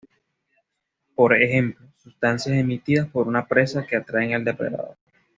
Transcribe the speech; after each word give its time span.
Por 1.13 1.35
ejemplo, 1.39 1.85
sustancias 2.01 2.57
emitidas 2.57 3.07
por 3.07 3.27
una 3.27 3.45
presa 3.47 3.85
que 3.85 3.95
atraen 3.97 4.33
al 4.33 4.43
depredador. 4.43 4.97